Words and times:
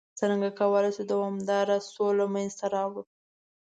څرنګه 0.19 0.49
کولای 0.59 0.91
شو 0.95 1.03
دوامداره 1.11 1.77
سوله 1.93 2.25
منځته 2.33 2.65
راوړ؟ 2.75 3.03